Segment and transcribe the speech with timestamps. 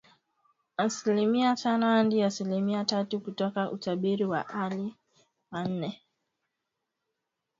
[0.77, 4.95] Asilimia tano hadi asilimia tatu, kutoka utabiri wa awali
[5.51, 6.01] wa nne.